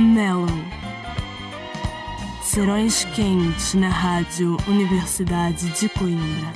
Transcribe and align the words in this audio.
Mellow. 0.00 0.46
Serões 2.42 3.04
quentes 3.14 3.74
na 3.74 3.90
Rádio 3.90 4.56
Universidade 4.66 5.68
de 5.78 5.90
Coimbra. 5.90 6.52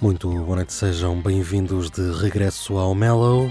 Muito 0.00 0.28
boa 0.28 0.56
noite, 0.56 0.72
sejam 0.72 1.20
bem-vindos 1.20 1.88
de 1.88 2.10
regresso 2.20 2.76
ao 2.76 2.96
Mellow. 2.96 3.50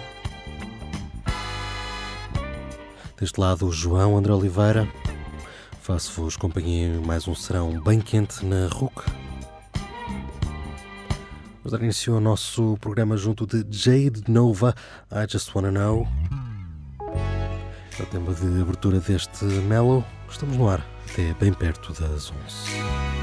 Deste 3.18 3.40
lado, 3.40 3.72
João 3.72 4.18
André 4.18 4.34
Oliveira. 4.34 4.86
Faço-vos 5.82 6.36
companhia 6.36 7.00
mais 7.00 7.30
um 7.30 7.34
serão 7.34 7.80
bem 7.80 8.02
quente 8.02 8.46
na 8.46 8.68
RUC. 8.68 9.21
Dar 11.72 11.80
ao 12.10 12.20
nosso 12.20 12.78
programa 12.82 13.16
junto 13.16 13.48
de 13.48 13.66
Jade 13.72 14.24
Nova, 14.28 14.76
I 15.10 15.26
Just 15.26 15.56
Wanna 15.56 15.72
Know. 15.72 16.06
É 17.98 18.04
o 18.04 18.06
tema 18.08 18.34
de 18.34 18.62
abertura 18.62 19.00
deste 19.00 19.46
Mellow. 19.46 20.04
Estamos 20.30 20.58
no 20.58 20.68
ar 20.68 20.86
até 21.10 21.34
bem 21.36 21.54
perto 21.54 21.94
das 21.94 22.30
11. 22.30 23.21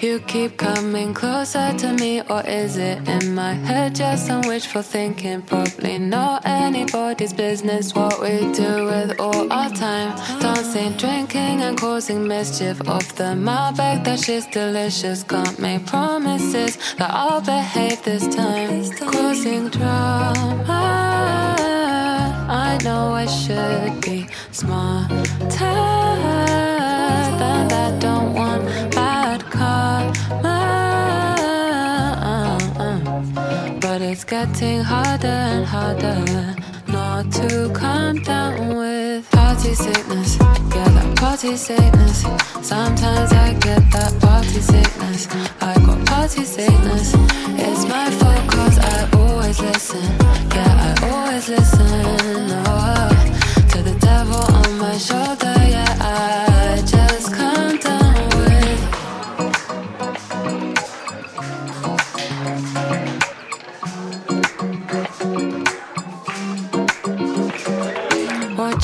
You 0.00 0.20
keep 0.20 0.56
coming 0.56 1.12
closer 1.12 1.72
to 1.76 1.92
me, 1.92 2.22
or 2.30 2.46
is 2.46 2.76
it 2.76 3.08
in 3.08 3.34
my 3.34 3.54
head? 3.54 3.96
Just 3.96 4.28
some 4.28 4.42
wishful 4.42 4.82
thinking. 4.82 5.42
Probably 5.42 5.98
not 5.98 6.46
anybody's 6.46 7.32
business 7.32 7.92
what 7.96 8.20
we 8.20 8.52
do 8.52 8.84
with 8.84 9.18
all 9.18 9.52
our 9.52 9.70
time. 9.70 10.16
Dancing, 10.40 10.92
drinking, 10.92 11.62
and 11.62 11.76
causing 11.76 12.28
mischief. 12.28 12.80
Off 12.88 13.16
the 13.16 13.34
Malbec, 13.34 14.04
that 14.04 14.20
shit's 14.20 14.46
delicious. 14.46 15.24
Can't 15.24 15.58
make 15.58 15.84
promises 15.86 16.78
that 16.98 17.10
I'll 17.10 17.40
behave 17.40 18.00
this 18.04 18.28
time. 18.28 18.88
Causing 18.98 19.68
drama. 19.68 21.08
I 22.48 22.78
know 22.84 23.14
I 23.14 23.26
should 23.26 24.00
be 24.00 24.28
smarter 24.52 25.97
getting 34.46 34.80
harder 34.80 35.26
and 35.26 35.66
harder 35.66 36.54
not 36.86 37.24
to 37.32 37.70
calm 37.74 38.22
down 38.22 38.76
with 38.76 39.28
party 39.32 39.74
sickness. 39.74 40.36
Get 40.72 40.88
that 40.96 41.16
party 41.16 41.56
sickness. 41.56 42.22
Sometimes 42.62 43.32
I 43.32 43.54
get 43.54 43.82
that 43.94 44.12
party 44.20 44.60
sickness. 44.60 45.26
I 45.60 45.74
got 45.86 46.06
party 46.06 46.44
sickness. 46.44 47.14
It's 47.66 47.84
my 47.86 48.08
fault 48.18 48.44
cause 48.52 48.78
I 48.78 49.10
always 49.18 49.58
listen. 49.60 50.04
Yeah, 50.54 50.86
I 50.86 51.10
always 51.10 51.48
listen. 51.48 51.88
Oh, 52.70 53.08
to 53.70 53.78
the 53.82 53.96
devil 53.98 54.42
on 54.60 54.78
my 54.78 54.96
shoulder. 54.98 55.54
Yeah, 55.74 55.96
I 56.00 56.80
just 56.86 57.07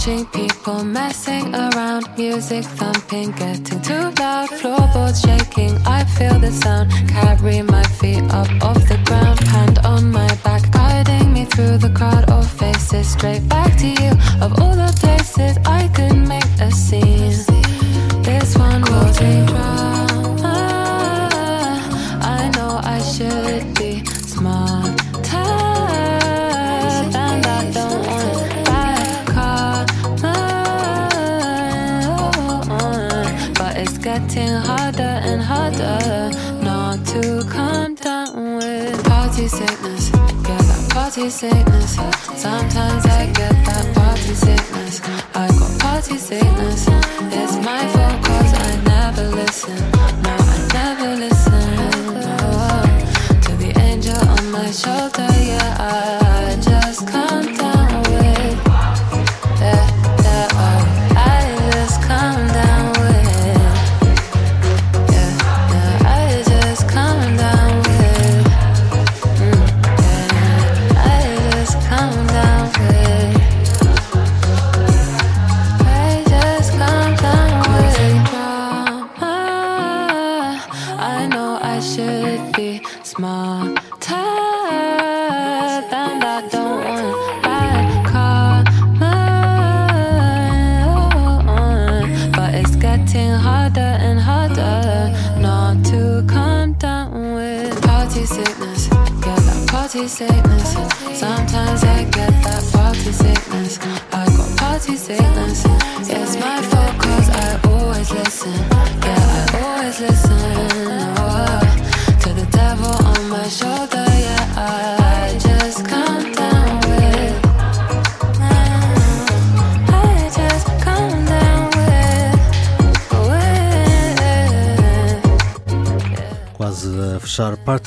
Watching 0.07 0.27
people 0.27 0.85
messing 0.85 1.55
around, 1.55 2.11
music 2.19 2.63
thumping, 2.63 3.31
getting 3.31 3.81
too 3.81 4.13
loud, 4.21 4.51
floorboards 4.51 5.23
shaking. 5.23 5.79
I 5.87 6.05
feel 6.05 6.39
the 6.39 6.53
sound, 6.53 6.91
carry 7.09 7.63
my 7.63 7.83
feet 7.85 8.23
up 8.25 8.51
off 8.63 8.87
the 8.87 9.01
ground, 9.07 9.41
hand 9.41 9.79
on 9.79 10.11
my 10.11 10.29
back, 10.45 10.71
guiding 10.73 11.33
me 11.33 11.47
through 11.47 11.79
the 11.79 11.89
crowd 11.89 12.29
of 12.29 12.47
faces, 12.51 13.09
straight 13.09 13.49
back 13.49 13.79
to 13.79 13.87
you. 13.87 14.11
Of 14.43 14.61
all 14.61 14.77
the 14.77 14.95
places 15.01 15.57
I 15.65 15.89
could 15.89 16.19
make 16.19 16.51
a 16.61 16.71
scene, 16.71 17.41
this 18.23 18.59
one 18.59 18.83
will 18.83 19.11
take 19.15 19.49
getting 34.27 34.49
harder 34.49 35.03
and 35.03 35.43
harder 35.43 36.31
not 36.63 37.05
to 37.07 37.45
come 37.51 37.95
down 37.95 38.57
with 38.57 39.05
party 39.05 39.49
sickness. 39.49 40.11
Get 40.11 40.61
that 40.71 40.91
party 40.93 41.29
sickness. 41.29 41.97
Sometimes 42.41 43.05
I 43.07 43.27
get 43.27 43.55
that 43.67 43.95
party 43.95 44.35
sickness. 44.35 45.01
I 45.35 45.49
got 45.49 45.81
party 45.81 46.17
sickness. 46.17 46.87
It's 47.39 47.57
my 47.69 47.87
fault 47.95 48.25
cause 48.25 48.53
I 48.55 48.71
never 48.85 49.29
listen. 49.29 49.77
No, 50.23 50.35
I 50.55 50.59
never 50.73 51.17
listen. 51.17 51.77
No, 52.15 53.41
to 53.45 53.53
the 53.57 53.73
angel 53.81 54.17
on 54.17 54.51
my 54.53 54.71
shoulder, 54.71 55.29
yeah, 55.51 55.77
I 55.79 56.57
just 56.63 57.07
come 57.09 57.55
down 57.57 57.74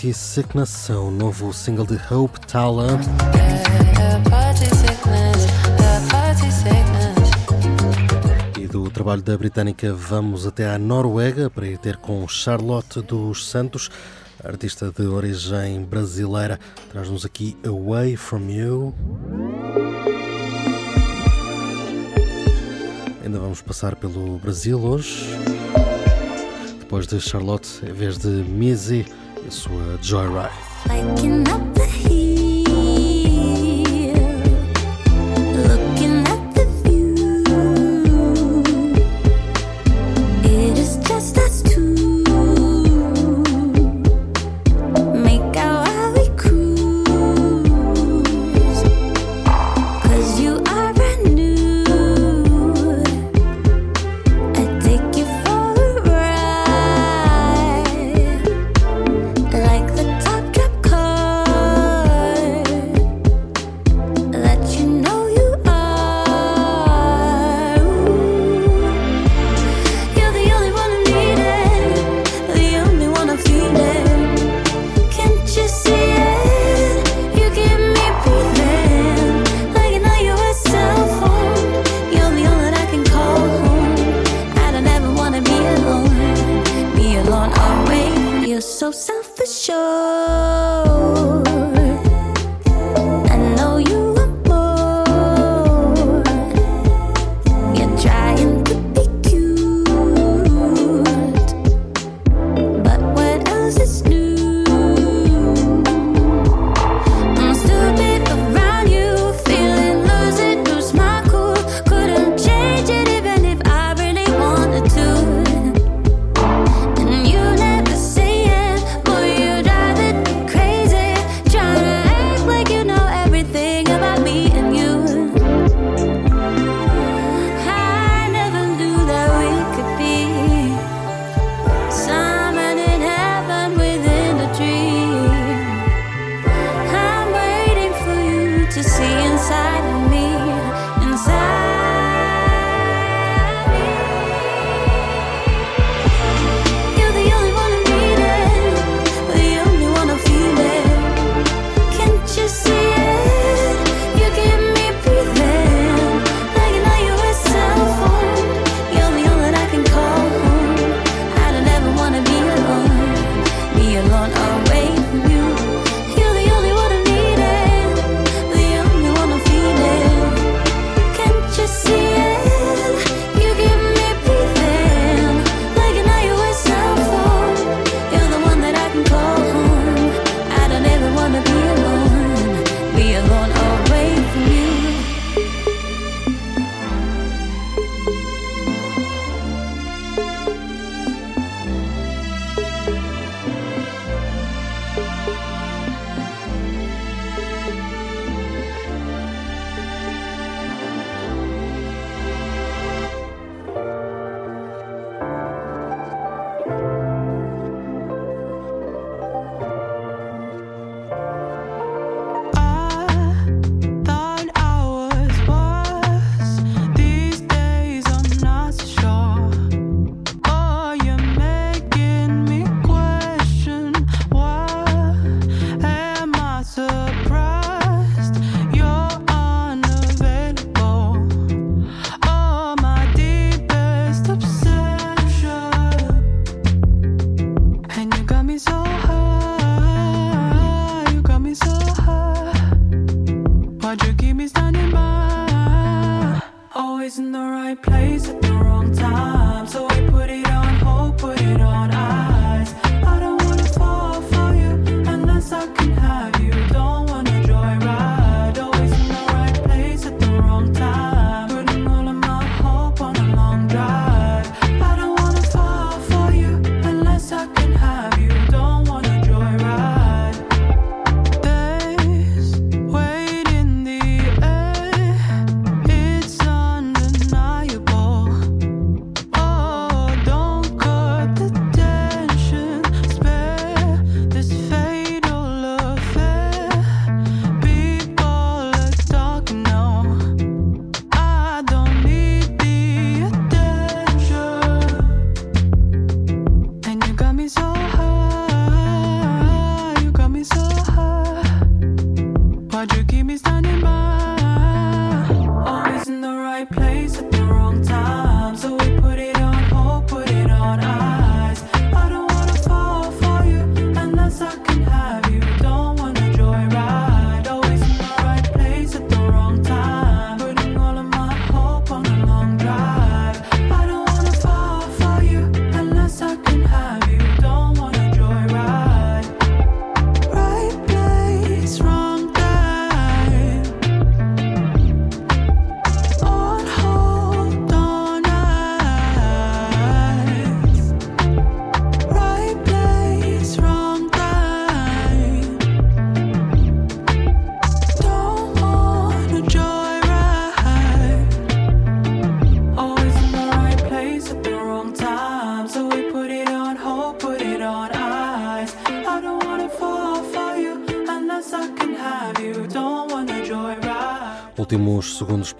Party 0.08 0.14
Sickness, 0.14 0.90
é 0.90 0.94
o 0.94 1.12
novo 1.12 1.52
single 1.52 1.86
de 1.86 2.00
Hope 2.10 2.40
Tala. 2.48 2.98
E 8.58 8.68
do 8.68 8.90
trabalho 8.90 9.22
da 9.22 9.38
britânica 9.38 9.94
vamos 9.94 10.48
até 10.48 10.70
à 10.70 10.78
Noruega 10.78 11.50
para 11.50 11.68
ir 11.68 11.78
ter 11.78 11.98
com 11.98 12.26
Charlotte 12.26 13.02
dos 13.02 13.50
Santos, 13.50 13.90
artista 14.42 14.94
de 14.98 15.06
origem 15.08 15.84
brasileira. 15.84 16.58
Traz-nos 16.90 17.26
aqui 17.26 17.58
Away 17.68 18.16
From 18.16 18.50
You. 18.50 18.96
Ainda 23.26 23.40
vamos 23.40 23.62
passar 23.62 23.98
pelo 23.98 24.38
Brasil 24.38 24.80
hoje. 24.80 25.28
Depois 26.80 27.06
de 27.08 27.20
Charlotte, 27.20 27.68
em 27.86 27.92
vez 27.92 28.18
de 28.18 28.30
Mizzy, 28.30 29.06
a 29.46 29.52
sua 29.52 29.98
Joyride. 30.02 32.27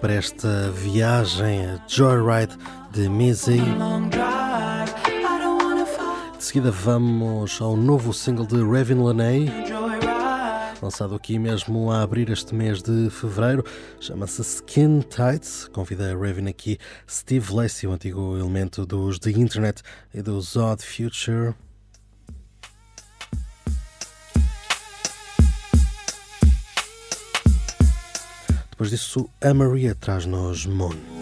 Para 0.00 0.14
esta 0.14 0.70
viagem, 0.70 1.80
Joyride 1.86 2.56
de 2.92 3.08
Mizzy. 3.08 3.60
De 6.36 6.44
seguida 6.44 6.70
vamos 6.70 7.60
ao 7.60 7.76
novo 7.76 8.12
single 8.12 8.46
de 8.46 8.62
Revin 8.62 9.02
Laney, 9.02 9.50
lançado 10.80 11.14
aqui 11.14 11.38
mesmo 11.38 11.90
a 11.90 12.02
abrir 12.02 12.30
este 12.30 12.54
mês 12.54 12.82
de 12.82 13.10
fevereiro, 13.10 13.64
chama-se 14.00 14.42
Skin 14.42 15.00
Tight. 15.00 15.68
Convida 15.72 16.12
a 16.12 16.16
Revin 16.16 16.48
aqui 16.48 16.78
Steve 17.08 17.52
Lacey, 17.52 17.88
o 17.88 17.92
antigo 17.92 18.36
elemento 18.36 18.86
dos 18.86 19.18
The 19.18 19.30
Internet 19.30 19.82
e 20.14 20.22
dos 20.22 20.56
Odd 20.56 20.82
Future. 20.82 21.54
Depois 28.78 28.90
disso, 28.90 29.28
a 29.40 29.52
Maria 29.52 29.92
traz-nos 29.92 30.64
Moon. 30.66 31.17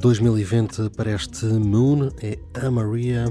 2020 0.00 0.88
para 0.96 1.10
este 1.10 1.44
Moon 1.44 2.08
é 2.22 2.38
a 2.54 2.70
Maria. 2.70 3.26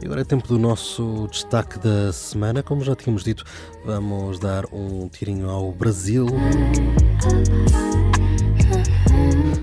E 0.00 0.06
agora 0.06 0.22
é 0.22 0.24
tempo 0.24 0.48
do 0.48 0.58
nosso 0.58 1.28
destaque 1.30 1.78
da 1.78 2.10
semana. 2.14 2.62
Como 2.62 2.82
já 2.82 2.96
tínhamos 2.96 3.24
dito, 3.24 3.44
vamos 3.84 4.38
dar 4.38 4.64
um 4.72 5.06
tirinho 5.08 5.50
ao 5.50 5.70
Brasil. 5.70 6.26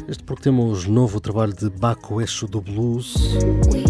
Este 0.07 0.23
porque 0.23 0.43
temos 0.43 0.85
novo 0.85 1.19
trabalho 1.19 1.53
de 1.53 1.71
Baco 1.71 2.21
Eixo 2.21 2.47
do 2.47 2.61
Blues. 2.61 3.15
We 3.71 3.83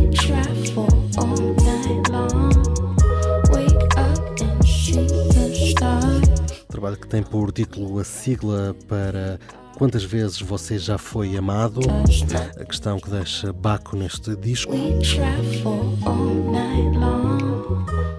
tem 7.13 7.21
por 7.21 7.51
título 7.51 7.99
a 7.99 8.03
sigla 8.03 8.75
para 8.87 9.39
Quantas 9.77 10.03
vezes 10.03 10.41
você 10.41 10.79
já 10.79 10.97
foi 10.97 11.37
amado? 11.37 11.79
A 12.59 12.65
questão 12.65 12.99
que 12.99 13.07
deixa 13.07 13.53
Baco 13.53 13.95
neste 13.95 14.35
disco. 14.35 14.73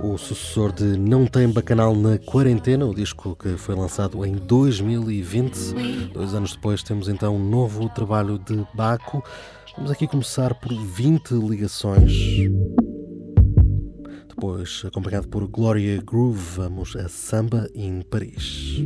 O 0.00 0.16
sucessor 0.16 0.70
de 0.70 0.96
Não 0.96 1.26
Tem 1.26 1.48
Bacanal 1.48 1.96
na 1.96 2.18
Quarentena, 2.18 2.86
o 2.86 2.94
disco 2.94 3.34
que 3.34 3.56
foi 3.56 3.74
lançado 3.74 4.24
em 4.24 4.36
2020. 4.36 6.12
Dois 6.12 6.32
anos 6.32 6.52
depois 6.52 6.80
temos 6.84 7.08
então 7.08 7.34
um 7.34 7.50
novo 7.50 7.88
trabalho 7.88 8.38
de 8.38 8.64
Baco. 8.74 9.24
Vamos 9.76 9.90
aqui 9.90 10.06
começar 10.06 10.54
por 10.54 10.72
20 10.72 11.34
ligações. 11.34 12.12
Depois, 14.44 14.82
acompanhado 14.84 15.26
por 15.26 15.46
Gloria 15.48 16.02
Groove, 16.04 16.38
vamos 16.56 16.94
a 16.96 17.08
Samba 17.08 17.70
em 17.74 18.02
Paris. 18.02 18.84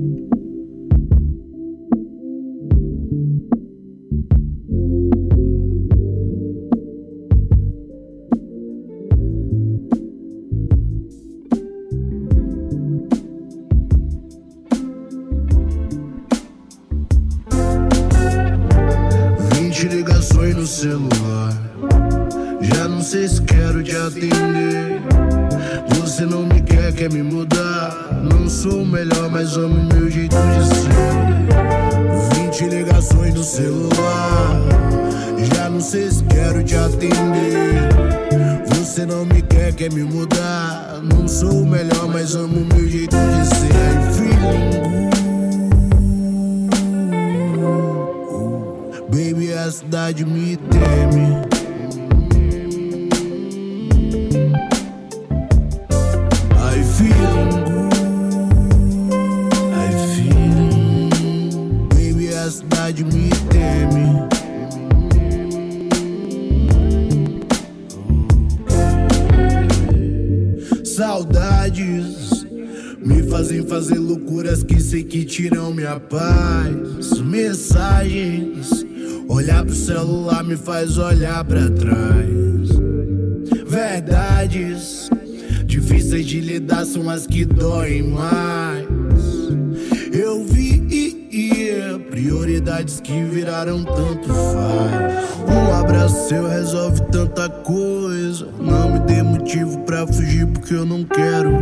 Motivo 99.49 99.79
pra 99.79 100.07
fugir 100.07 100.47
porque 100.47 100.75
eu 100.75 100.85
não 100.85 101.05
quero. 101.05 101.57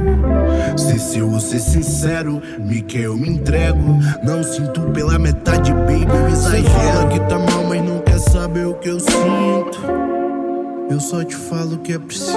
Se 0.77 1.21
eu 1.21 1.31
vou 1.31 1.39
ser 1.39 1.61
sincero, 1.61 2.43
me 2.59 2.83
quer 2.83 3.03
eu 3.03 3.17
me 3.17 3.29
entrego. 3.29 3.79
Não 4.25 4.43
sinto 4.43 4.81
pela 4.91 5.17
metade, 5.21 5.73
baby, 5.73 6.05
eu 6.05 6.29
exagero. 6.29 6.65
Você 6.65 6.71
fala 6.71 7.09
que 7.09 7.21
tá 7.21 7.39
mal, 7.39 7.65
mas 7.69 7.85
não 7.85 8.01
quer 8.01 8.19
saber 8.19 8.67
o 8.67 8.75
que 8.75 8.89
eu 8.89 8.99
sinto. 8.99 9.79
Eu 10.91 10.99
só 10.99 11.23
te 11.23 11.37
falo 11.37 11.75
o 11.75 11.79
que 11.79 11.93
é 11.93 11.99
preciso. 11.99 12.37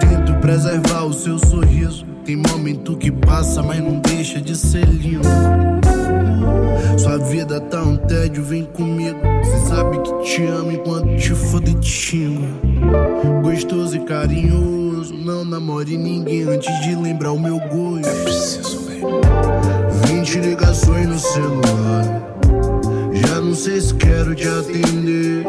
Tento 0.00 0.34
preservar 0.40 1.04
o 1.04 1.12
seu 1.12 1.38
sorriso. 1.38 2.04
Tem 2.24 2.34
momento 2.34 2.96
que 2.96 3.12
passa, 3.12 3.62
mas 3.62 3.80
não 3.80 4.00
deixa 4.00 4.40
de 4.40 4.56
ser 4.56 4.84
lindo. 4.84 5.28
Sua 6.98 7.18
vida 7.18 7.60
tá 7.60 7.80
um 7.82 7.96
tédio, 7.96 8.42
vem 8.42 8.64
comigo. 8.64 9.20
Cê 9.44 9.68
sabe 9.68 9.98
que 10.00 10.22
te 10.24 10.44
amo 10.44 10.72
enquanto 10.72 11.16
te 11.16 11.34
fodo 11.34 11.70
e 11.70 11.74
te 11.74 11.88
xingo. 11.88 12.71
Gostoso 13.42 13.96
e 13.96 14.00
carinhoso, 14.00 15.14
não 15.14 15.44
namore 15.44 15.96
ninguém 15.96 16.42
antes 16.42 16.80
de 16.80 16.94
lembrar 16.94 17.32
o 17.32 17.38
meu 17.38 17.58
gosto. 17.58 18.08
É 18.08 18.22
preciso, 18.24 18.80
velho. 18.86 19.20
20 20.06 20.38
ligações 20.38 21.06
no 21.06 21.18
celular. 21.18 22.22
Já 23.12 23.40
não 23.40 23.54
sei 23.54 23.80
se 23.80 23.94
quero 23.94 24.34
te 24.34 24.48
atender. 24.48 25.44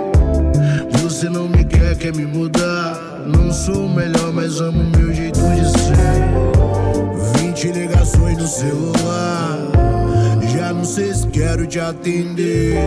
Você 1.01 1.29
não 1.29 1.47
me 1.47 1.63
quer, 1.63 1.95
quer 1.95 2.15
me 2.15 2.25
mudar. 2.25 3.23
Não 3.27 3.51
sou 3.51 3.86
o 3.86 3.89
melhor, 3.89 4.32
mas 4.34 4.60
amo 4.60 4.84
meu 4.97 5.13
jeito 5.13 5.39
de 5.39 5.69
ser. 5.71 7.41
20 7.41 7.67
ligações 7.71 8.38
no 8.38 8.47
celular. 8.47 9.58
Já 10.56 10.73
não 10.73 10.84
sei 10.84 11.13
se 11.13 11.27
quero 11.27 11.65
te 11.65 11.79
atender. 11.79 12.77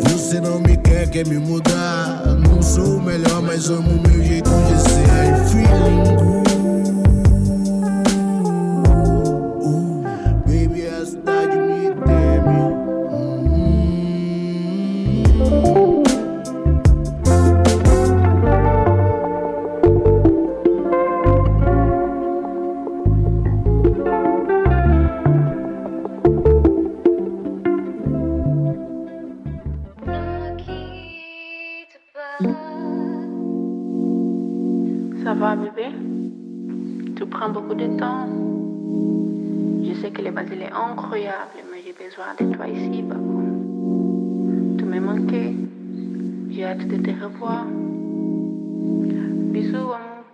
Você 0.00 0.40
não 0.40 0.60
me 0.60 0.76
quer, 0.76 1.08
quer 1.08 1.26
me 1.26 1.38
mudar. 1.38 2.13
Sou 2.64 2.96
o 2.96 3.02
melhor, 3.02 3.42
mas 3.42 3.68
amo 3.68 4.00
meu 4.08 4.24
jeito 4.24 4.48
de 4.48 4.80
ser. 4.80 5.46
Feeling 5.50 6.16
good. 6.16 6.43
De 47.44 47.50
te 49.60 49.76
revoir. 49.76 50.24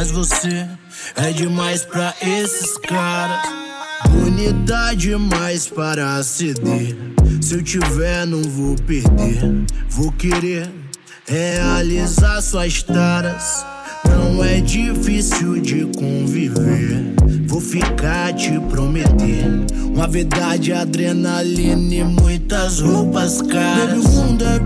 Mas 0.00 0.10
você 0.10 0.66
é 1.14 1.30
demais 1.30 1.84
pra 1.84 2.14
esses 2.22 2.78
caras. 2.78 3.46
Bonita 4.08 4.94
demais 4.94 5.66
para 5.66 6.22
ceder. 6.22 6.96
Se 7.42 7.52
eu 7.52 7.62
tiver, 7.62 8.26
não 8.26 8.40
vou 8.40 8.76
perder. 8.76 9.66
Vou 9.90 10.10
querer 10.12 10.70
realizar 11.26 12.40
suas 12.40 12.82
taras. 12.82 13.62
Não 14.08 14.42
é 14.42 14.62
difícil 14.62 15.60
de 15.60 15.84
conviver. 15.98 17.14
Vou 17.46 17.60
ficar 17.60 18.32
te 18.32 18.58
prometer. 18.70 19.44
Uma 19.84 20.08
verdade, 20.08 20.72
adrenalina 20.72 21.94
e 21.94 22.04
muitas 22.04 22.80
roupas 22.80 23.42
caras. 23.42 24.02
O 24.02 24.08
mundo 24.08 24.46
é 24.46 24.60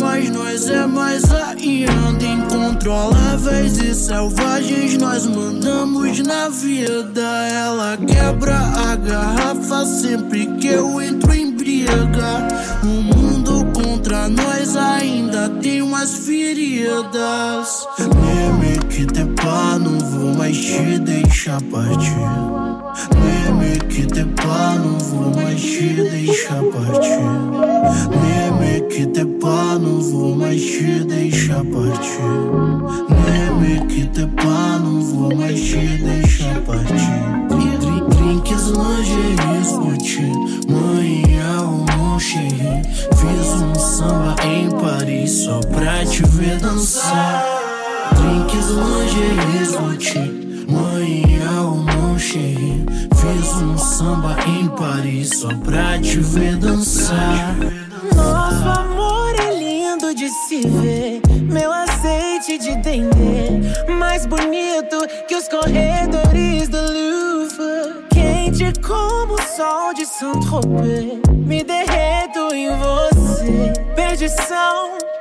mas 0.00 0.30
nós 0.30 0.68
é 0.68 0.86
mais 0.86 1.24
ainda. 1.32 2.24
Incontroláveis 2.24 3.78
e 3.78 3.94
selvagens, 3.94 4.96
nós 4.96 5.26
mandamos 5.26 6.20
na 6.20 6.48
vida. 6.48 7.20
Ela 7.20 7.96
quebra 7.96 8.56
a 8.56 8.94
garrafa 8.94 9.84
sempre 9.84 10.46
que 10.58 10.68
eu 10.68 11.02
entro 11.02 11.34
em 11.34 11.50
briga. 11.50 12.46
O 12.84 12.86
mundo 12.86 13.25
contra 14.06 14.28
nós 14.28 14.76
ainda 14.76 15.48
tem 15.60 15.82
umas 15.82 16.14
feridas. 16.14 17.88
Meme 17.98 18.78
que 18.88 19.04
te 19.04 19.24
pá, 19.34 19.76
não 19.80 19.98
vou 19.98 20.32
mais 20.34 20.56
te 20.56 20.98
deixar 21.00 21.60
partir. 21.62 22.14
Meme 23.16 23.78
que 23.88 24.06
te 24.06 24.24
pá, 24.24 24.76
não 24.78 24.96
vou 24.98 25.34
mais 25.34 25.60
te 25.60 25.94
deixar 25.94 26.62
partir. 26.62 27.18
Meme 28.22 28.80
que 28.88 29.06
te 29.06 29.24
pá, 29.40 29.76
não 29.80 30.00
vou 30.00 30.36
mais 30.36 30.60
te 30.62 31.02
deixar 31.04 31.64
partir. 31.64 32.20
Meme 33.10 33.86
que 33.88 34.06
te 34.06 34.26
pá, 34.40 34.78
não 34.84 35.02
vou 35.02 35.34
mais 35.36 35.60
te 35.60 35.78
deixar 35.78 36.60
partir. 36.60 36.94
Drin- 37.48 38.06
Drinks, 38.08 38.68
lingeries, 38.68 39.72
Gucci 39.72 40.30
Manhã 40.70 41.25
Fiz 42.18 43.52
um 43.60 43.74
samba 43.74 44.36
em 44.42 44.70
Paris 44.70 45.44
só 45.44 45.60
pra 45.60 46.02
te 46.06 46.22
ver 46.22 46.58
dançar 46.60 47.44
Drinks, 48.16 48.68
lingeries, 48.68 49.76
Gucci 49.76 50.66
Manhã 50.66 51.62
ou 51.62 51.76
mon 51.76 52.18
chéri 52.18 52.86
Fiz 53.14 53.52
um 53.60 53.76
samba 53.76 54.34
em 54.46 54.66
Paris 54.68 55.28
só 55.38 55.54
pra 55.58 55.98
te 55.98 56.18
ver 56.20 56.56
dançar 56.56 57.54
Nosso 58.14 58.66
amor 58.66 59.34
é 59.38 59.58
lindo 59.58 60.14
de 60.14 60.30
se 60.30 60.66
ver. 60.66 61.20
Meu 61.42 61.70
azeite 61.70 62.56
de 62.56 62.76
dendê. 62.76 63.92
Mais 63.98 64.24
bonito 64.24 65.06
que 65.28 65.36
os 65.36 65.46
corredores 65.48 66.68
do 66.68 66.78
Louvre. 66.78 68.06
Quente 68.10 68.72
como 68.80 69.34
o 69.34 69.42
sol 69.42 69.92
de 69.92 70.06
Saint-Tropez. 70.06 71.25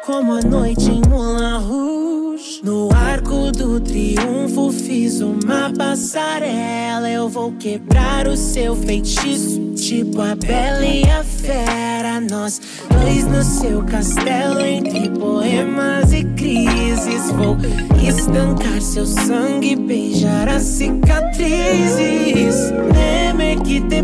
Como 0.05 0.33
a 0.33 0.41
noite 0.41 0.91
em 0.91 1.01
Moulin 1.09 1.65
Rouge. 1.65 2.61
No 2.63 2.93
arco 2.93 3.51
do 3.51 3.79
triunfo 3.79 4.71
fiz 4.71 5.19
uma 5.19 5.73
passarela. 5.75 7.09
Eu 7.09 7.27
vou 7.27 7.51
quebrar 7.53 8.27
o 8.27 8.37
seu 8.37 8.75
feitiço. 8.75 9.73
Tipo 9.75 10.21
a 10.21 10.35
bela 10.35 10.85
e 10.85 11.09
a 11.09 11.23
fera. 11.23 12.21
Nós 12.21 12.61
dois 12.87 13.25
no 13.25 13.41
seu 13.43 13.81
castelo. 13.83 14.61
Entre 14.61 15.09
poemas 15.09 16.13
e 16.13 16.23
crises. 16.23 17.31
Vou 17.31 17.57
estancar 18.07 18.79
seu 18.81 19.07
sangue. 19.07 19.75
Beijar 19.75 20.47
as 20.47 20.61
cicatrizes. 20.63 22.71
Neme 22.93 23.59
que 23.63 23.81
te 23.81 24.03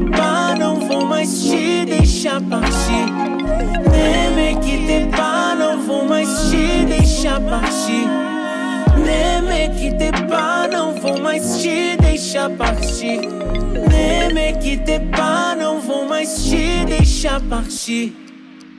não 0.57 0.79
vou 0.79 1.05
mais 1.05 1.43
te 1.43 1.85
deixar 1.85 2.41
partir. 2.41 3.05
Neme 3.91 4.59
que 4.61 4.77
te 4.85 5.05
pá, 5.15 5.30
mais 6.11 6.27
te 6.49 6.85
deixar 6.87 7.39
partir. 7.39 8.05
Neme 8.97 9.69
que 9.79 9.91
te 9.95 10.11
pá, 10.27 10.67
não 10.69 10.93
vou 10.99 11.17
mais 11.21 11.61
te 11.61 11.95
deixar 12.01 12.49
partir. 12.49 13.21
Neme 13.89 14.57
que 14.59 14.75
te 14.75 14.99
pá, 15.15 15.55
não 15.57 15.79
vou 15.79 16.05
mais 16.05 16.43
te 16.43 16.83
deixar 16.85 17.39
partir. 17.39 18.13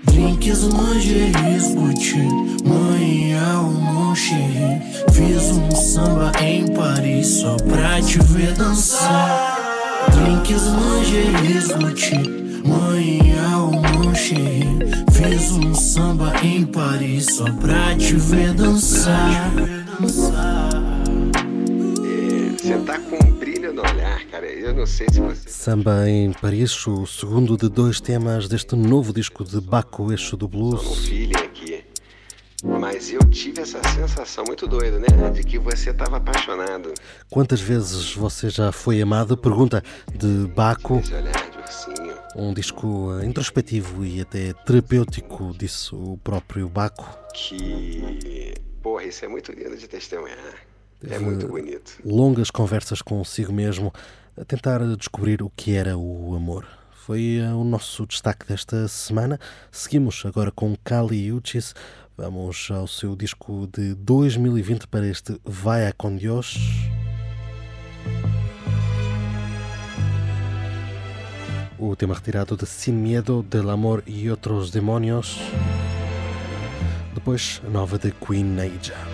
Drinks, 0.04 0.64
lingeries, 0.64 1.74
Gucci 1.74 2.28
Manhã 2.66 3.60
ou 3.60 3.70
mon 3.70 4.14
chéri 4.14 4.82
Fiz 5.12 5.52
um 5.52 5.70
samba 5.70 6.32
em 6.42 6.66
Paris 6.74 7.40
só 7.40 7.56
pra 7.56 8.02
te 8.02 8.18
ver 8.18 8.52
dançar 8.54 9.56
Drinks, 10.10 10.64
lingeries, 10.64 11.68
Gucci 11.68 12.41
Ou 12.64 13.70
mon 13.72 14.14
chéri 14.14 14.78
Fiz 15.12 15.50
um 15.52 15.74
samba 15.74 16.32
em 16.42 16.64
Paris 16.66 17.26
só 17.36 17.44
pra 17.54 17.96
te 17.96 18.14
ver 18.14 18.54
dançar 18.54 19.52
Você 22.58 22.78
tá 22.86 22.98
com 22.98 23.16
um 23.16 23.32
brilho 23.32 23.72
no 23.72 23.82
olhar, 23.82 24.24
cara. 24.26 24.46
Eu 24.46 24.74
não 24.74 24.86
sei 24.86 25.06
se 25.10 25.20
você. 25.20 25.48
Samba 25.48 26.08
em 26.08 26.32
Paris, 26.32 26.86
o 26.86 27.06
segundo 27.06 27.56
de 27.56 27.68
dois 27.68 28.00
temas 28.00 28.48
deste 28.48 28.74
novo 28.76 29.12
disco 29.12 29.44
de 29.44 29.60
Baco, 29.60 30.10
eixo 30.12 30.36
do 30.36 30.46
blues. 30.48 31.06
feeling 31.06 31.34
aqui. 31.36 31.84
Mas 32.64 33.12
eu 33.12 33.18
tive 33.28 33.60
essa 33.62 33.80
sensação 33.88 34.44
muito 34.46 34.68
doida, 34.68 34.98
né? 35.00 35.06
De 35.34 35.42
que 35.42 35.58
você 35.58 35.90
estava 35.90 36.18
apaixonado. 36.18 36.94
Quantas 37.28 37.60
vezes 37.60 38.14
você 38.14 38.48
já 38.48 38.70
foi 38.70 39.02
amado? 39.02 39.36
Pergunta 39.36 39.82
de 40.14 40.46
Baco, 40.54 40.98
Esse 40.98 41.12
olhar. 41.14 41.51
Um 42.36 42.52
disco 42.52 43.18
eh, 43.18 43.26
introspectivo 43.26 44.04
e 44.04 44.20
até 44.20 44.52
terapêutico, 44.52 45.54
disse 45.56 45.94
o 45.94 46.18
próprio 46.22 46.68
Baco. 46.68 47.06
Que. 47.34 48.54
Porra, 48.82 49.04
isso 49.04 49.24
é 49.24 49.28
muito 49.28 49.52
lindo 49.52 49.76
de 49.76 49.86
testemunhar. 49.86 50.54
É 51.08 51.18
muito 51.18 51.48
bonito. 51.48 51.98
longas 52.04 52.50
conversas 52.50 53.02
consigo 53.02 53.52
mesmo, 53.52 53.92
a 54.36 54.44
tentar 54.44 54.78
descobrir 54.96 55.42
o 55.42 55.50
que 55.50 55.74
era 55.74 55.96
o 55.96 56.34
amor. 56.36 56.66
Foi 56.92 57.38
eh, 57.38 57.52
o 57.52 57.64
nosso 57.64 58.06
destaque 58.06 58.46
desta 58.46 58.86
semana. 58.86 59.38
Seguimos 59.70 60.22
agora 60.24 60.52
com 60.52 60.76
Kali 60.84 61.32
Uchis. 61.32 61.74
Vamos 62.16 62.68
ao 62.70 62.86
seu 62.86 63.16
disco 63.16 63.66
de 63.66 63.94
2020 63.94 64.86
para 64.86 65.06
este 65.06 65.40
Vai 65.44 65.92
con 65.92 66.16
Dios. 66.16 66.56
O 71.84 71.96
tema 71.96 72.14
retirado 72.14 72.56
de 72.56 72.64
Sin 72.64 72.92
Miedo, 72.92 73.42
Del 73.42 73.68
Amor 73.68 74.04
e 74.06 74.30
Outros 74.30 74.70
Demónios. 74.70 75.40
Depois, 77.12 77.60
a 77.66 77.68
nova 77.68 77.98
de 77.98 78.12
Queen 78.12 78.44
Naja. 78.44 79.11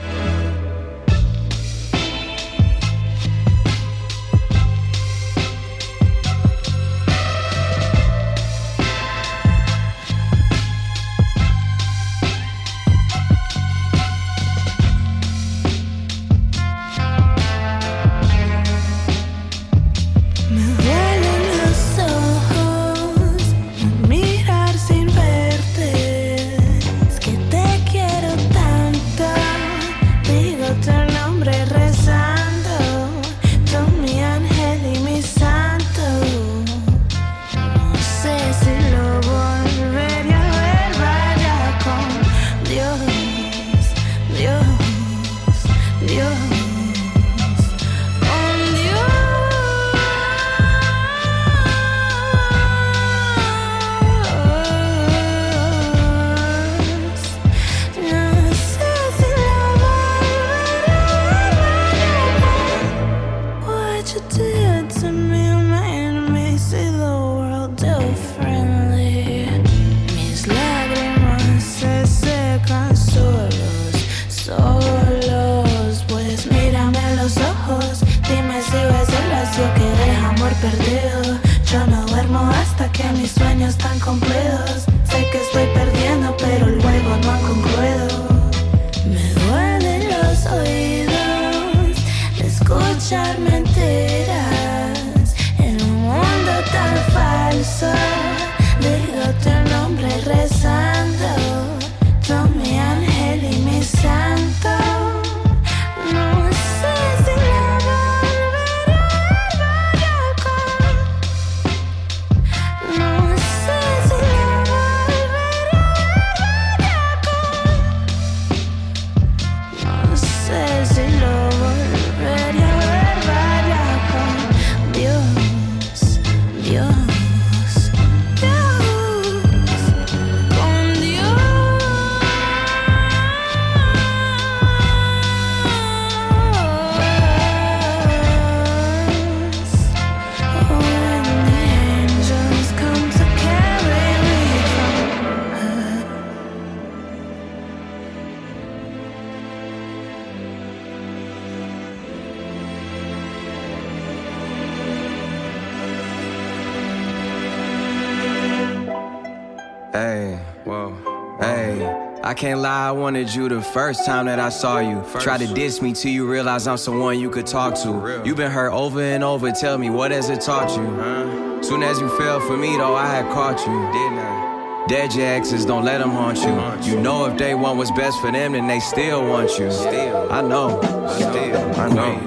Can't 162.38 162.60
lie, 162.60 162.86
I 162.86 162.92
wanted 162.92 163.34
you 163.34 163.48
the 163.48 163.60
first 163.60 164.06
time 164.06 164.26
that 164.26 164.38
I 164.38 164.48
saw 164.48 164.78
you. 164.78 165.04
Try 165.18 165.38
to 165.38 165.46
diss 165.54 165.82
me 165.82 165.92
till 165.92 166.12
you 166.12 166.30
realize 166.30 166.68
I'm 166.68 166.76
someone 166.76 167.18
you 167.18 167.30
could 167.30 167.48
talk 167.48 167.74
to. 167.82 168.22
You've 168.24 168.36
been 168.36 168.52
hurt 168.52 168.70
over 168.70 169.02
and 169.02 169.24
over, 169.24 169.50
tell 169.50 169.76
me 169.76 169.90
what 169.90 170.12
has 170.12 170.30
it 170.30 170.40
taught 170.40 170.70
you? 170.70 171.64
Soon 171.64 171.82
as 171.82 171.98
you 171.98 172.08
fell 172.16 172.38
for 172.38 172.56
me, 172.56 172.76
though, 172.76 172.94
I 172.94 173.06
had 173.06 173.24
caught 173.34 173.58
you, 173.66 173.72
didn't 173.92 174.18
I? 174.20 174.84
Dead 174.86 175.14
your 175.14 175.26
exes, 175.26 175.66
don't 175.66 175.84
let 175.84 175.98
them 175.98 176.10
haunt 176.10 176.38
you. 176.38 176.92
You 176.92 177.00
know 177.00 177.26
if 177.26 177.36
they 177.36 177.56
want 177.56 177.76
what's 177.76 177.90
best 177.90 178.20
for 178.20 178.30
them, 178.30 178.52
then 178.52 178.68
they 178.68 178.78
still 178.78 179.28
want 179.28 179.58
you. 179.58 179.72
Still, 179.72 180.32
I 180.32 180.40
know, 180.40 180.80
still, 181.18 181.80
I 181.80 181.88
know. 181.88 182.20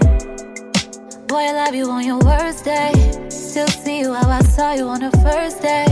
Boy, 1.28 1.38
I 1.38 1.54
love 1.54 1.74
you 1.74 1.89
on 1.89 2.06
your 2.06 2.19
worst 2.19 2.65
day. 2.65 2.91
Still 3.30 3.67
see 3.69 4.00
you 4.00 4.13
how 4.13 4.30
I 4.30 4.41
saw 4.41 4.74
you 4.74 4.89
on 4.89 5.00
the 5.00 5.12
first 5.24 5.62
day. 5.62 5.86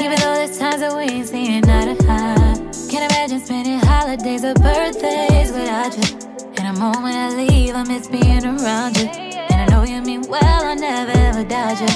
Even 0.00 0.18
though 0.20 0.34
there's 0.36 0.58
times 0.58 0.80
that 0.80 0.96
we 0.96 1.02
ain't 1.02 1.28
seeing 1.28 1.68
eye 1.68 1.94
to 1.94 2.06
eye. 2.08 2.57
Can't 2.98 3.12
imagine 3.12 3.38
spending 3.38 3.78
holidays 3.78 4.44
or 4.44 4.54
birthdays 4.54 5.52
without 5.52 5.94
you. 5.96 6.18
And 6.58 6.66
the 6.66 6.80
moment 6.80 7.14
I 7.14 7.30
leave, 7.30 7.76
I 7.76 7.84
miss 7.84 8.08
being 8.08 8.44
around 8.44 8.96
you. 8.96 9.06
And 9.06 9.54
I 9.54 9.66
know 9.66 9.84
you 9.84 10.02
mean 10.02 10.22
well, 10.22 10.64
I 10.64 10.74
never 10.74 11.12
ever 11.12 11.44
doubt 11.44 11.78
you. 11.78 11.86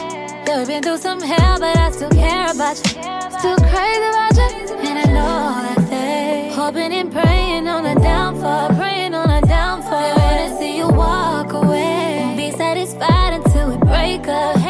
Yeah, 0.47 0.59
we've 0.59 0.69
been 0.69 0.81
through 0.81 0.99
some 0.99 1.21
hell, 1.21 1.59
but 1.59 1.77
I 1.77 1.91
still 1.91 2.09
care 2.11 2.53
about 2.53 2.77
you. 2.77 3.03
Still 3.37 3.57
crazy 3.67 4.07
about 4.15 4.37
you. 4.37 4.77
And 4.79 4.99
I 5.01 5.07
know 5.11 5.75
that 5.75 5.91
they 5.91 6.53
hoping 6.55 6.93
and 6.93 7.11
praying 7.11 7.67
on 7.67 7.85
a 7.85 7.97
downfall, 7.97 8.69
praying 8.77 9.13
on 9.13 9.29
a 9.29 9.41
downfall. 9.41 10.01
They 10.01 10.23
wanna 10.23 10.57
see 10.57 10.77
you 10.77 10.87
walk 10.87 11.53
away. 11.53 12.21
Won't 12.27 12.37
be 12.37 12.53
satisfied 12.53 13.33
until 13.33 13.71
we 13.71 13.77
break 13.79 14.29
up. 14.29 14.62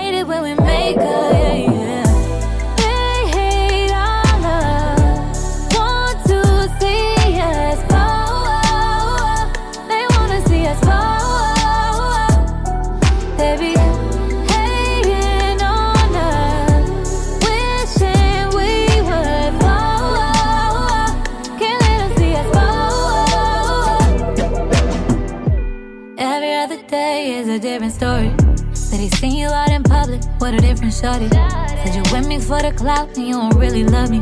With 30.43 30.55
a 30.55 30.61
different 30.61 30.93
shorty. 30.93 31.29
Said 31.31 31.95
you 31.95 32.03
with 32.13 32.27
me 32.27 32.41
for 32.41 32.61
the 32.61 32.73
clout 32.73 33.17
and 33.17 33.29
you 33.29 33.35
don't 33.35 33.55
really 33.57 33.85
love 33.85 34.11
me. 34.11 34.19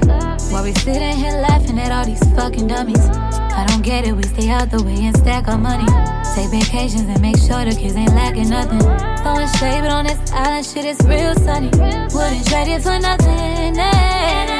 While 0.52 0.64
we 0.64 0.74
sitting 0.74 1.16
here 1.16 1.32
laughing 1.48 1.78
at 1.78 1.90
all 1.90 2.04
these 2.04 2.22
fucking 2.36 2.66
dummies. 2.68 3.00
I 3.08 3.64
don't 3.68 3.82
get 3.82 4.06
it, 4.06 4.12
we 4.12 4.22
stay 4.24 4.50
out 4.50 4.70
the 4.70 4.82
way 4.82 4.96
and 5.06 5.16
stack 5.16 5.48
our 5.48 5.56
money. 5.56 5.86
Take 6.34 6.50
vacations 6.50 7.08
and 7.08 7.20
make 7.22 7.38
sure 7.38 7.64
the 7.64 7.74
kids 7.74 7.96
ain't 7.96 8.14
lacking 8.14 8.50
nothing. 8.50 8.80
Throwing 9.22 9.48
shade, 9.58 9.80
but 9.80 9.90
on 9.90 10.04
this 10.04 10.20
island 10.32 10.66
shit 10.66 10.84
is 10.84 11.00
real 11.06 11.34
sunny. 11.36 11.70
Wouldn't 12.14 12.46
trade 12.46 12.68
it 12.68 12.82
for 12.82 12.98
nothing. 12.98 13.78
eh. 13.78 14.59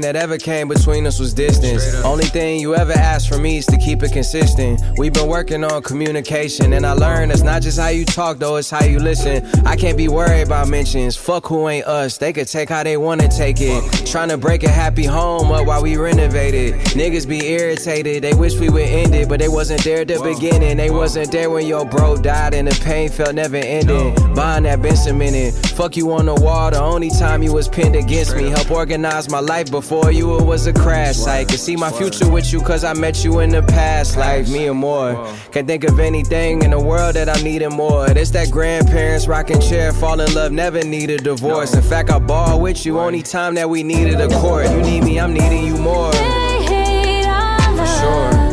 Thing 0.00 0.12
that 0.12 0.20
ever 0.20 0.38
came 0.38 0.68
between 0.68 1.06
us 1.06 1.18
was 1.18 1.34
distance. 1.34 1.94
Only 2.04 2.24
thing 2.24 2.60
you 2.60 2.74
ever 2.74 2.92
asked 2.92 3.28
from 3.28 3.42
me 3.42 3.58
is 3.58 3.66
to 3.66 3.76
keep 3.76 4.02
it 4.02 4.12
consistent. 4.12 4.80
We've 4.96 5.12
been 5.12 5.28
working 5.28 5.64
on 5.64 5.82
communication, 5.82 6.72
and 6.72 6.86
I 6.86 6.92
learned 6.92 7.32
it's 7.32 7.42
not 7.42 7.62
just 7.62 7.78
how 7.78 7.88
you 7.88 8.04
talk, 8.04 8.38
though, 8.38 8.56
it's 8.56 8.70
how 8.70 8.84
you 8.84 8.98
listen. 8.98 9.44
I 9.66 9.76
can't 9.76 9.96
be 9.96 10.08
worried 10.08 10.42
about 10.42 10.68
mentions. 10.68 11.16
Fuck 11.16 11.46
who 11.46 11.68
ain't 11.68 11.86
us. 11.86 12.18
They 12.18 12.32
could 12.32 12.48
take 12.48 12.68
how 12.68 12.82
they 12.82 12.96
wanna 12.96 13.28
take 13.28 13.60
it. 13.60 14.06
Trying 14.06 14.28
to 14.28 14.36
break 14.38 14.62
a 14.62 14.68
happy 14.68 15.04
home 15.04 15.50
up 15.50 15.66
while 15.66 15.82
we 15.82 15.96
renovated. 15.96 16.74
Niggas 16.94 17.28
be 17.28 17.46
irritated, 17.46 18.22
they 18.22 18.34
wish 18.34 18.54
we 18.58 18.68
would 18.68 18.82
end 18.82 19.14
it, 19.14 19.28
but 19.28 19.40
they 19.40 19.48
wasn't 19.48 19.82
there 19.84 20.02
at 20.02 20.08
the 20.08 20.20
beginning. 20.22 20.76
They 20.76 20.90
wasn't 20.90 21.32
there 21.32 21.50
when 21.50 21.66
your 21.66 21.84
bro 21.84 22.16
died, 22.16 22.54
and 22.54 22.68
the 22.68 22.84
pain 22.84 23.08
felt 23.08 23.34
never 23.34 23.56
ending. 23.56 24.14
Bond 24.34 24.66
that 24.66 24.80
been 24.80 24.96
cemented. 24.96 25.54
Fuck 25.76 25.96
you 25.96 26.12
on 26.12 26.26
the 26.26 26.34
wall, 26.34 26.70
the 26.70 26.80
only 26.80 27.10
time 27.10 27.42
you 27.42 27.52
was 27.52 27.68
pinned 27.68 27.96
against 27.96 28.36
me. 28.36 28.48
Help 28.50 28.70
organize 28.70 29.28
my 29.28 29.40
life 29.40 29.70
before 29.70 29.87
you, 29.90 30.38
it 30.38 30.44
was 30.44 30.66
a 30.66 30.72
crash 30.72 31.16
site. 31.16 31.48
Could 31.48 31.60
see 31.60 31.76
my 31.76 31.90
future 31.90 32.30
with 32.30 32.52
you, 32.52 32.60
cause 32.60 32.84
I 32.84 32.92
met 32.92 33.24
you 33.24 33.40
in 33.40 33.50
the 33.50 33.62
past 33.62 34.16
life, 34.16 34.48
me 34.48 34.66
and 34.68 34.78
more. 34.78 35.14
Can't 35.52 35.66
think 35.66 35.84
of 35.84 35.98
anything 35.98 36.62
in 36.62 36.70
the 36.70 36.80
world 36.80 37.14
that 37.14 37.28
I'm 37.28 37.42
needing 37.42 37.72
more. 37.72 38.06
It's 38.10 38.30
that 38.30 38.50
grandparents 38.50 39.26
rocking 39.26 39.60
chair, 39.60 39.92
fall 39.92 40.20
in 40.20 40.32
love, 40.34 40.52
never 40.52 40.82
need 40.82 41.10
a 41.10 41.18
divorce. 41.18 41.74
In 41.74 41.82
fact, 41.82 42.10
I 42.10 42.18
ball 42.18 42.60
with 42.60 42.84
you 42.86 42.98
only 42.98 43.22
time 43.22 43.54
that 43.54 43.68
we 43.68 43.82
needed 43.82 44.20
a 44.20 44.28
court. 44.40 44.70
You 44.70 44.80
need 44.82 45.04
me, 45.04 45.18
I'm 45.18 45.32
needing 45.32 45.64
you 45.64 45.76
more. 45.76 46.12
They 46.12 46.62
hate 46.62 47.26
our 47.26 47.74
love. 47.74 47.88
Sure. 47.98 48.48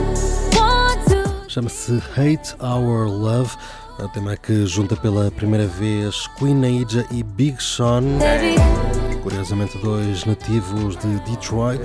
Chama-se 1.50 2.00
Hate 2.16 2.56
Our 2.60 3.08
Love. 3.08 3.56
É 3.98 4.04
um 4.04 4.10
tema 4.10 4.36
que 4.36 4.66
junta 4.66 4.94
pela 4.98 5.32
primeira 5.32 5.66
vez 5.68 6.28
Queen 6.38 6.84
Aja 6.84 7.06
e 7.12 7.24
Big 7.24 7.56
Sean, 7.64 8.02
Baby, 8.20 8.58
curiosamente 9.26 9.76
dois 9.80 10.24
nativos 10.24 10.96
de 10.98 11.20
Detroit. 11.22 11.82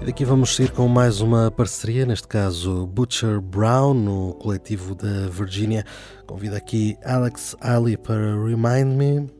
E 0.00 0.04
daqui 0.06 0.24
vamos 0.24 0.56
sair 0.56 0.70
com 0.70 0.88
mais 0.88 1.20
uma 1.20 1.50
parceria, 1.50 2.06
neste 2.06 2.26
caso 2.26 2.86
Butcher 2.86 3.42
Brown, 3.42 3.92
no 3.92 4.32
coletivo 4.36 4.94
da 4.94 5.28
Virgínia. 5.28 5.84
Convido 6.26 6.56
aqui 6.56 6.96
Alex 7.04 7.54
Ali 7.60 7.98
para 7.98 8.42
Remind 8.42 8.96
Me. 8.96 9.30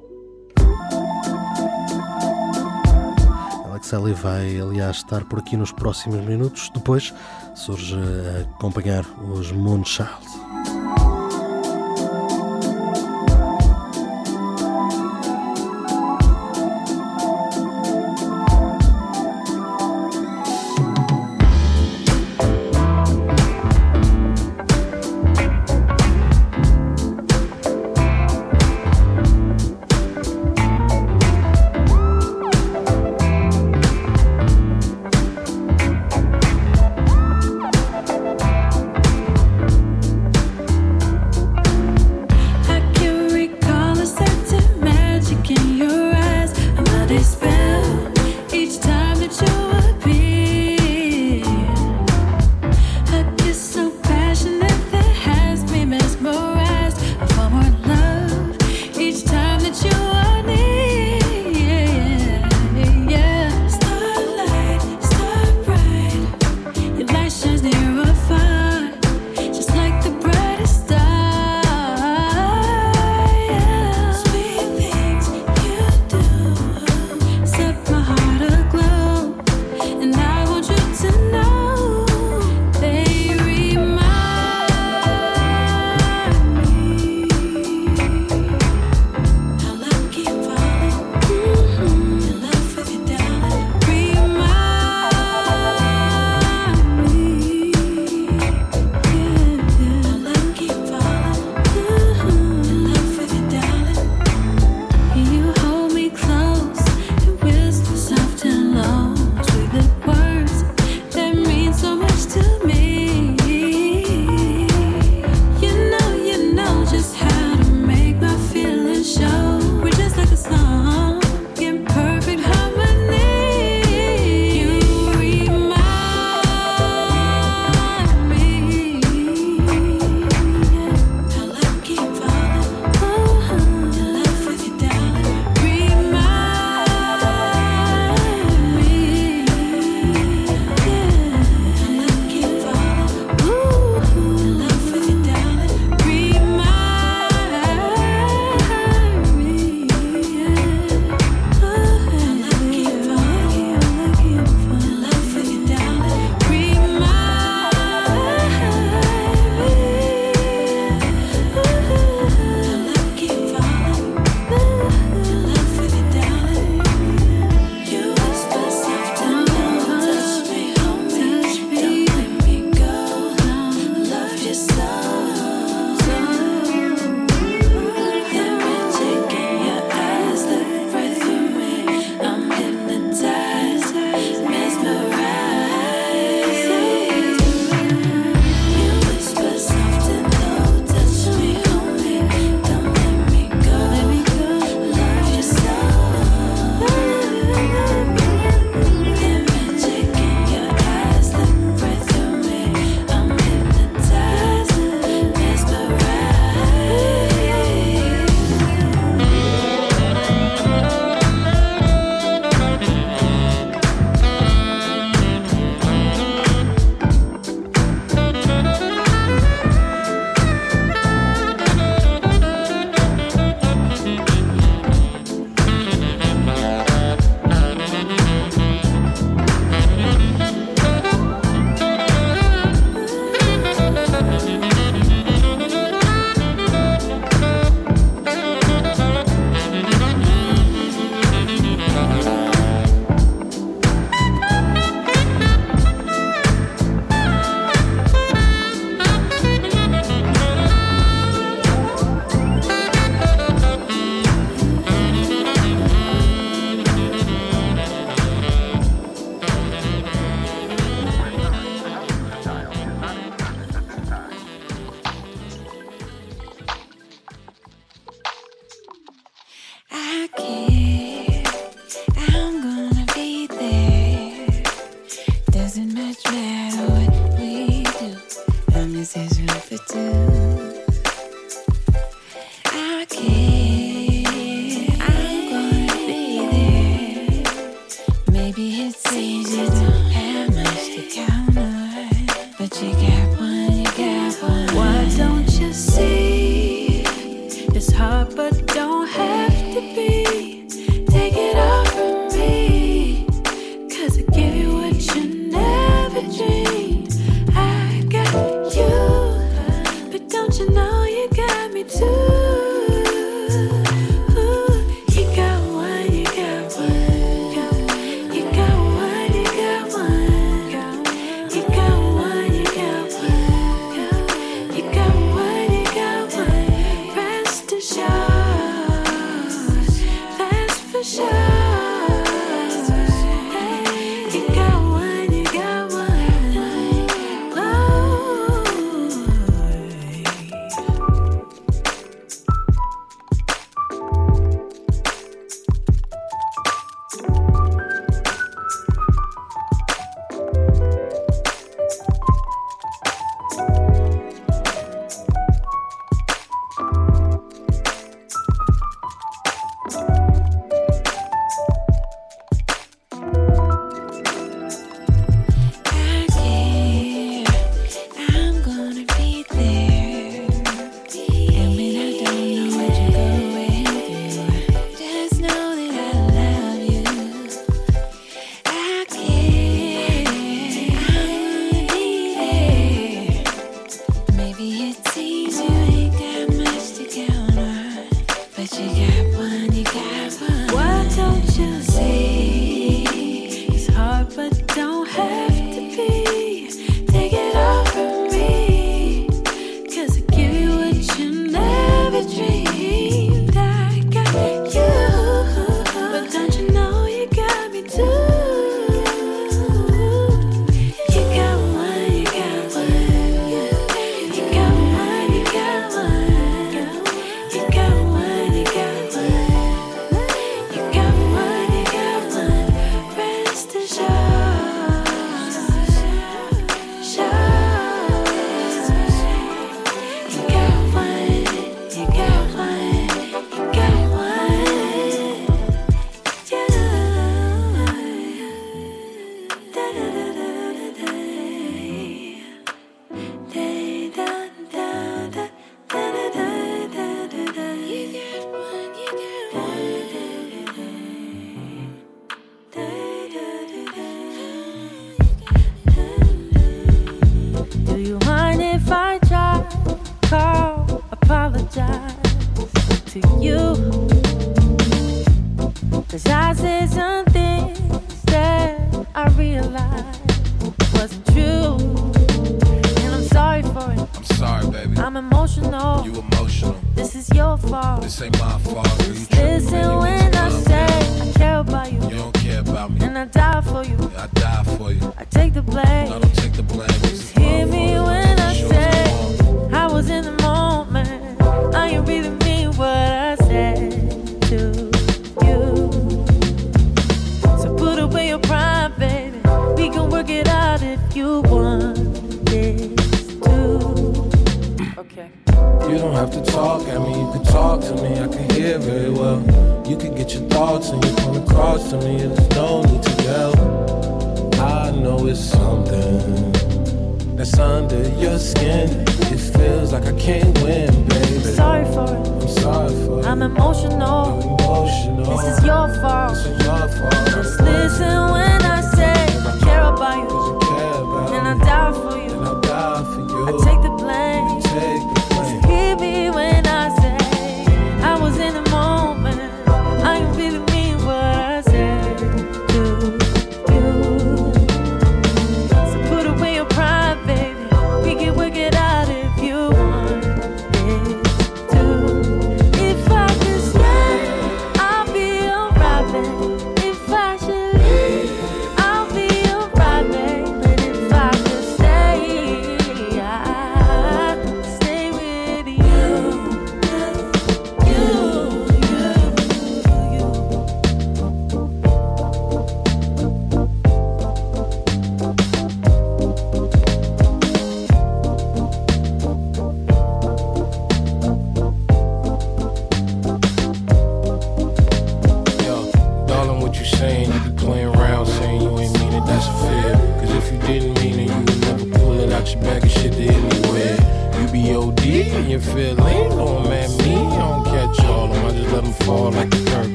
Alex 3.65 3.87
Sally 3.87 4.13
vai, 4.13 4.61
aliás, 4.61 4.99
estar 4.99 5.25
por 5.25 5.39
aqui 5.39 5.57
nos 5.57 5.73
próximos 5.73 6.21
minutos. 6.27 6.71
Depois 6.75 7.15
surge 7.55 7.97
a 7.97 8.43
acompanhar 8.43 9.07
os 9.23 9.51
Moonchild. 9.53 10.53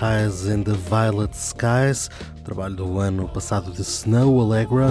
Highs 0.00 0.46
in 0.46 0.62
the 0.62 0.74
Violet 0.74 1.34
Skies, 1.34 2.08
trabalho 2.44 2.76
do 2.76 3.00
ano 3.00 3.28
passado 3.28 3.72
de 3.72 3.82
Snow 3.82 4.40
Allegra. 4.40 4.86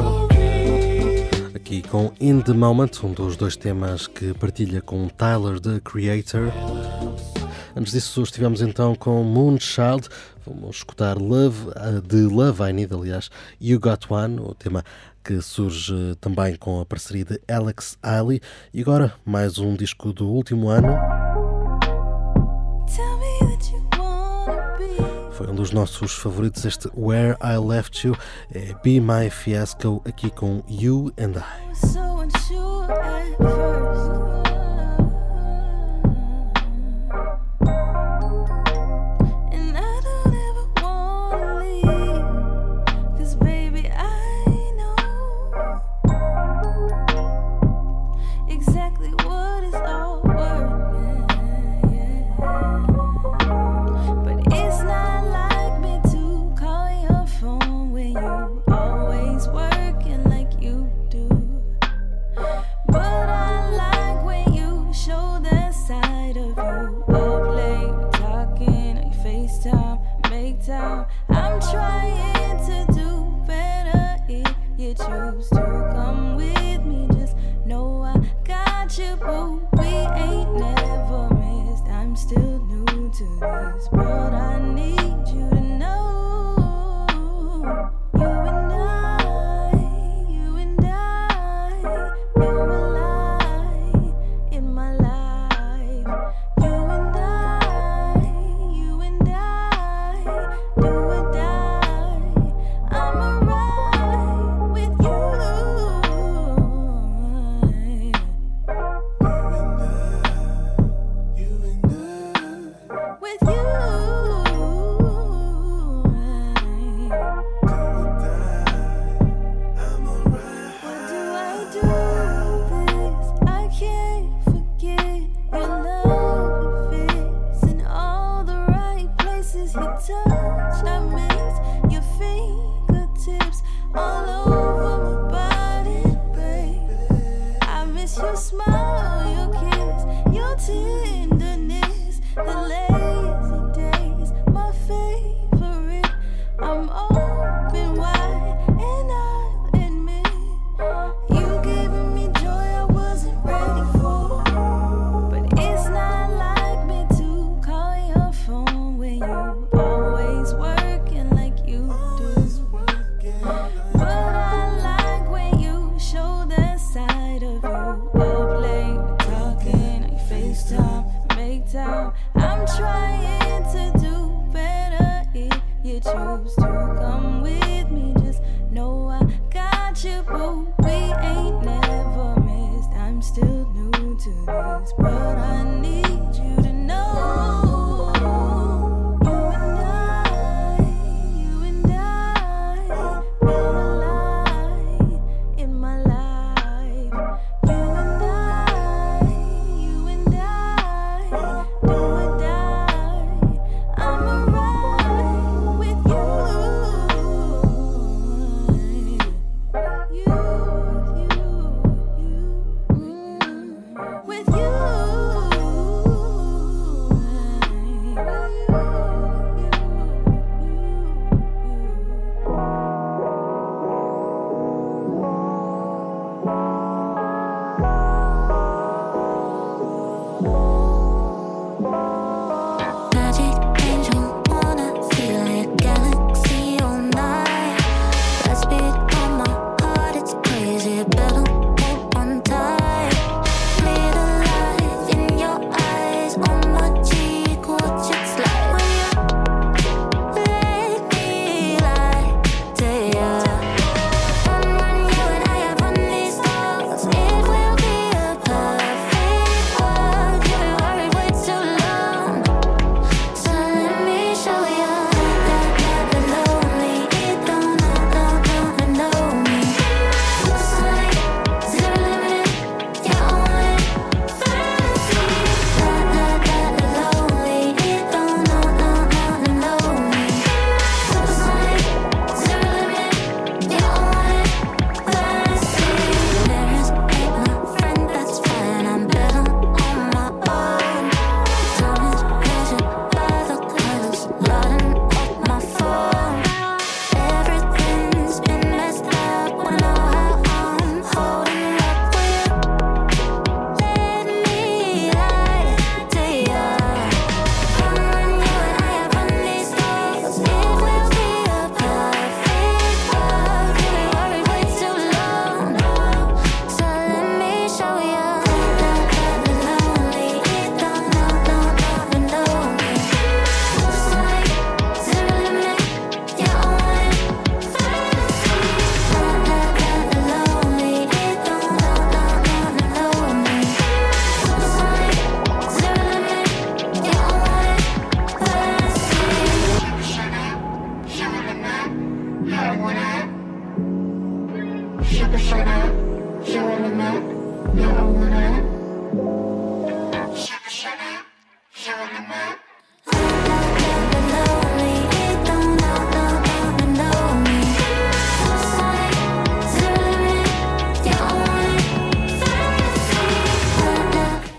Aqui 1.56 1.82
com 1.82 2.12
In 2.20 2.42
the 2.42 2.52
Moment, 2.52 2.92
um 3.04 3.14
dos 3.14 3.38
dois 3.38 3.56
temas 3.56 4.06
que 4.06 4.34
partilha 4.34 4.82
com 4.82 5.08
Tyler, 5.08 5.62
the 5.62 5.80
Creator. 5.80 6.52
Antes 7.74 7.94
disso, 7.94 8.22
estivemos 8.22 8.60
então 8.60 8.96
com 8.96 9.24
Moonchild. 9.24 10.10
Vamos 10.46 10.76
escutar 10.76 11.18
Love, 11.18 11.70
eh, 11.78 12.02
de 12.06 12.24
Love 12.24 12.70
I 12.70 12.74
Need, 12.74 12.94
aliás, 12.94 13.32
You 13.62 13.80
Got 13.80 14.08
One, 14.10 14.42
o 14.42 14.54
tema 14.54 14.84
que 15.24 15.42
surge 15.42 16.16
também 16.20 16.58
com 16.58 16.82
a 16.82 16.86
parceria 16.86 17.24
de 17.24 17.40
Alex 17.48 17.98
Eiley. 18.04 18.42
E 18.74 18.82
agora, 18.82 19.14
mais 19.26 19.58
um 19.58 19.74
disco 19.74 20.12
do 20.12 20.28
último 20.28 20.68
ano. 20.68 21.27
Dos 25.58 25.72
nossos 25.74 26.14
favoritos, 26.14 26.64
este 26.66 26.88
Where 26.96 27.36
I 27.42 27.58
Left 27.58 28.08
You, 28.08 28.16
é 28.54 28.76
Be 28.84 29.02
My 29.02 29.30
Fiasco, 29.30 30.02
aqui 30.06 30.30
com 30.30 30.64
You 30.68 31.12
and 31.18 31.34
I. 31.36 31.68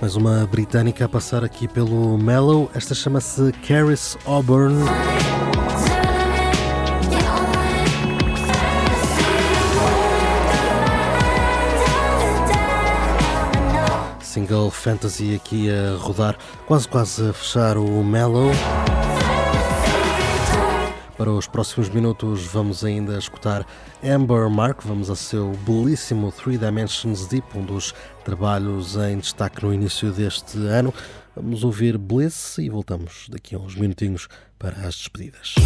Mais 0.00 0.16
uma 0.16 0.46
britânica 0.46 1.04
a 1.04 1.08
passar 1.08 1.44
aqui 1.44 1.68
pelo 1.68 2.16
Mellow, 2.16 2.70
esta 2.74 2.94
chama-se 2.94 3.52
Caris 3.66 4.16
Auburn. 4.24 4.84
Single 14.38 14.70
Fantasy 14.70 15.34
aqui 15.34 15.68
a 15.68 15.96
rodar, 15.96 16.38
quase 16.64 16.86
quase 16.86 17.28
a 17.28 17.32
fechar 17.32 17.76
o 17.76 18.04
Mellow. 18.04 18.52
Para 21.16 21.32
os 21.32 21.48
próximos 21.48 21.88
minutos 21.88 22.46
vamos 22.46 22.84
ainda 22.84 23.18
escutar 23.18 23.66
Amber 24.00 24.48
Mark, 24.48 24.82
vamos 24.84 25.10
a 25.10 25.16
seu 25.16 25.50
belíssimo 25.66 26.30
Three 26.30 26.56
Dimensions 26.56 27.26
Deep, 27.26 27.58
um 27.58 27.64
dos 27.64 27.92
trabalhos 28.24 28.94
em 28.94 29.18
destaque 29.18 29.64
no 29.64 29.74
início 29.74 30.12
deste 30.12 30.56
ano. 30.68 30.94
Vamos 31.34 31.64
ouvir 31.64 31.98
Bliss 31.98 32.58
e 32.58 32.70
voltamos 32.70 33.26
daqui 33.28 33.56
a 33.56 33.58
uns 33.58 33.74
minutinhos 33.74 34.28
para 34.56 34.76
as 34.86 34.94
despedidas. 34.94 35.56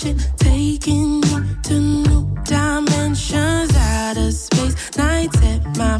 Taking 0.00 1.20
me 1.20 1.56
to 1.64 1.80
new 1.80 2.36
dimensions, 2.44 3.74
outer 3.76 4.30
space, 4.30 4.96
nights 4.96 5.42
at 5.42 5.76
my 5.76 5.98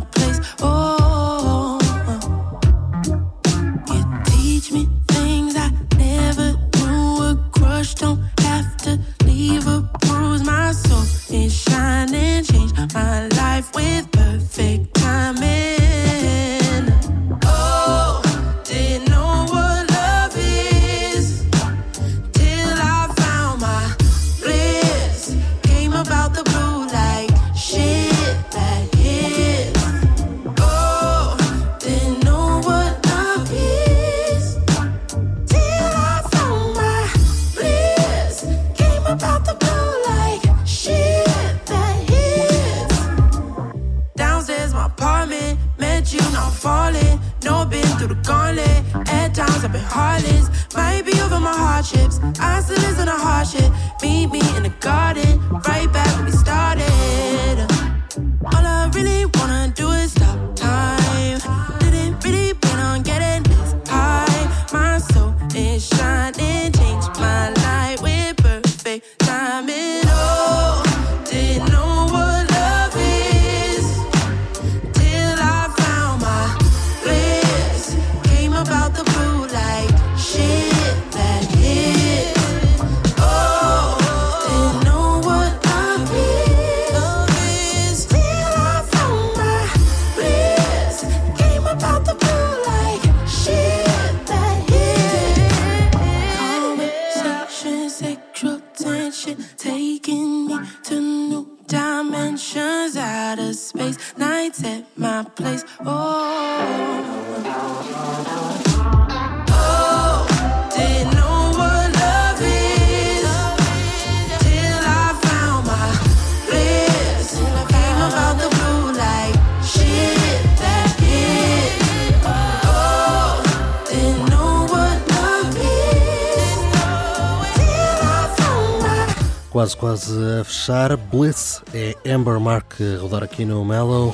fechar, 130.69 130.99
Bliss 130.99 131.63
é 131.73 131.97
Amber 132.13 132.39
Mark 132.39 132.75
rodar 133.01 133.23
aqui 133.23 133.43
no 133.43 133.65
Mellow. 133.65 134.13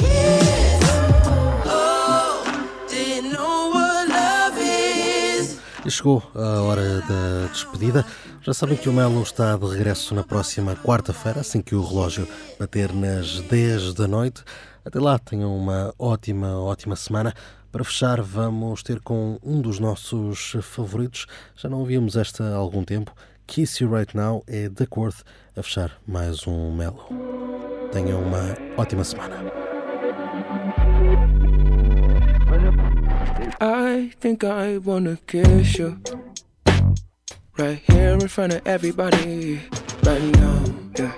E 5.84 5.90
chegou 5.90 6.22
a 6.32 6.62
hora 6.62 7.00
da 7.00 7.48
despedida. 7.50 8.06
Já 8.40 8.54
sabem 8.54 8.76
que 8.76 8.88
o 8.88 8.92
Melo 8.92 9.20
está 9.20 9.56
de 9.56 9.66
regresso 9.66 10.14
na 10.14 10.22
próxima 10.22 10.76
quarta-feira, 10.76 11.40
assim 11.40 11.60
que 11.60 11.74
o 11.74 11.82
relógio 11.82 12.28
bater 12.58 12.92
nas 12.92 13.40
10 13.40 13.92
da 13.92 14.06
noite. 14.06 14.44
Até 14.84 15.00
lá, 15.00 15.18
tenham 15.18 15.56
uma 15.56 15.92
ótima, 15.98 16.56
ótima 16.60 16.94
semana. 16.94 17.34
Para 17.72 17.82
fechar, 17.82 18.22
vamos 18.22 18.80
ter 18.84 19.00
com 19.00 19.40
um 19.42 19.60
dos 19.60 19.80
nossos 19.80 20.56
favoritos. 20.62 21.26
Já 21.56 21.68
não 21.68 21.80
ouvíamos 21.80 22.16
esta 22.16 22.44
há 22.44 22.54
algum 22.54 22.84
tempo. 22.84 23.12
Kiss 23.46 23.82
You 23.82 23.94
Right 23.94 24.16
Now 24.16 24.44
é 24.46 24.68
The 24.68 24.86
Worth 24.96 25.22
a 25.56 25.62
fechar 25.62 25.92
mais 26.06 26.46
um 26.46 26.72
Melo. 26.72 27.08
Tenham 27.92 28.20
uma 28.22 28.56
ótima 28.76 29.04
semana. 29.04 29.36
I 33.60 34.10
think 34.20 34.44
I 34.44 34.78
wanna 34.84 35.16
kiss 35.26 35.78
you 35.78 35.96
right 37.56 37.80
here 37.88 38.14
in 38.14 38.28
front 38.28 38.54
of 38.54 38.62
everybody 38.66 39.60
right 40.04 40.22
now. 40.40 40.60
Yeah. 40.98 41.12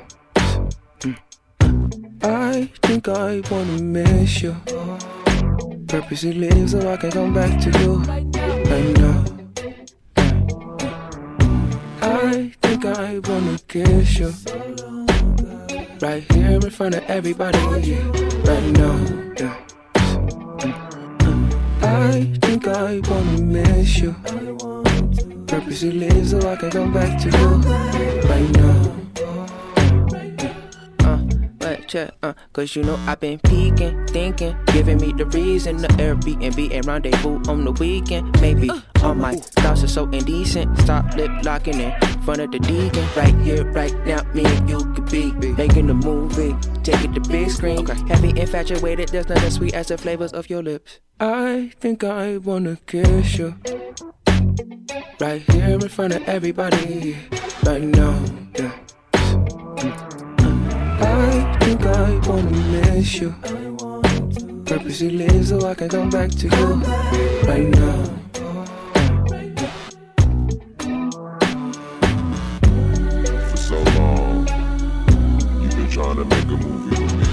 I 2.23 2.69
think 2.83 3.09
I 3.09 3.41
wanna 3.51 3.83
miss 3.83 4.43
you. 4.43 4.55
Purposely 5.89 6.33
leave 6.33 6.71
so 6.71 6.93
I 6.93 6.97
can 6.97 7.11
come 7.11 7.33
back 7.33 7.59
to 7.61 7.71
you 7.81 8.03
right 8.03 8.99
now. 8.99 9.25
I 12.03 12.53
I 12.87 13.19
wanna 13.19 13.59
kiss 13.67 14.19
you 14.19 14.33
right 16.01 16.23
here 16.33 16.53
in 16.53 16.71
front 16.71 16.95
of 16.95 17.03
everybody 17.09 17.59
right 17.59 18.73
now. 18.73 18.97
I 21.83 22.33
think 22.41 22.69
I 22.69 23.01
wanna 23.09 23.43
miss 23.43 23.99
you. 23.99 24.15
Purposely 25.47 25.91
leave 25.91 26.29
so 26.29 26.39
I 26.49 26.57
can 26.57 26.71
come 26.71 26.93
back 26.93 27.21
to 27.23 27.29
you 27.29 27.49
right 28.29 28.51
now. 28.53 29.06
Uh, 31.95 32.11
uh, 32.23 32.33
cause 32.53 32.75
you 32.75 32.83
know 32.83 32.97
I've 33.07 33.21
been 33.21 33.39
peeking, 33.39 34.07
thinking, 34.09 34.57
giving 34.73 34.99
me 34.99 35.13
the 35.13 35.27
reason 35.27 35.77
the 35.77 35.89
Airbnb 35.89 36.75
and 36.75 36.85
rendezvous 36.85 37.41
on 37.49 37.65
the 37.65 37.73
weekend. 37.73 38.41
Maybe 38.41 38.71
all 39.03 39.15
my 39.15 39.37
thoughts 39.37 39.85
are 39.85 39.89
so 39.89 40.09
indecent. 40.11 40.77
Stop 40.79 41.15
lip 41.15 41.31
locking 41.45 41.81
in 41.81 41.93
front 42.23 42.41
of 42.41 42.51
the 42.51 42.59
deacon. 42.59 43.07
Right 43.15 43.35
here, 43.37 43.65
right 43.71 43.95
now, 44.05 44.23
me 44.35 44.45
and 44.45 44.69
you 44.69 44.79
could 44.95 45.09
be 45.11 45.31
making 45.53 45.89
a 45.91 45.95
movie. 45.95 46.57
Take 46.83 47.05
it 47.05 47.15
to 47.15 47.21
big 47.21 47.51
screen. 47.51 47.87
Heavy 47.87 48.31
infatuated, 48.39 49.11
there's 49.11 49.29
nothing 49.29 49.51
sweet 49.51 49.75
as 49.75 49.89
the 49.89 49.99
flavors 49.99 50.33
of 50.33 50.51
your 50.51 50.63
lips. 50.63 50.99
I 51.21 51.73
think 51.79 52.03
I 52.03 52.39
wanna 52.39 52.79
kiss 52.87 53.39
you. 53.39 53.55
Right 55.21 55.43
here 55.53 55.71
in 55.71 55.89
front 55.89 56.15
of 56.15 56.23
everybody. 56.29 57.17
Right 57.65 57.83
now, 57.83 58.23
yeah. 58.59 58.73
I 59.15 60.26
think 61.67 61.83
I 61.85 62.29
wanna 62.29 62.51
miss 62.51 63.19
you. 63.21 63.35
Purposely 64.65 65.11
leave 65.11 65.49
so 65.49 65.67
I 65.67 65.75
can 65.75 65.89
come 65.89 66.11
back 66.11 66.31
to 66.31 66.47
you 66.57 66.67
right 67.51 67.69
now. 67.81 68.05
For 73.51 73.57
so 73.57 73.79
long, 73.99 74.47
you've 75.61 75.77
been 75.77 75.91
trying 75.91 76.17
to 76.17 76.25
make 76.25 76.45
a 76.45 76.59
movie 76.65 77.03
with 77.03 77.15
me. 77.21 77.27